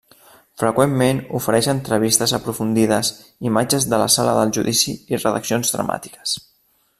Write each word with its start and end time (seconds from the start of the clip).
Freqüentment, 0.59 1.19
ofereix 1.39 1.67
entrevistes 1.73 2.33
aprofundides, 2.37 3.11
imatges 3.51 3.87
de 3.93 4.01
la 4.05 4.09
sala 4.15 4.35
del 4.39 4.55
judici 4.59 4.97
i 5.15 5.21
redaccions 5.25 5.77
dramàtiques. 5.77 6.35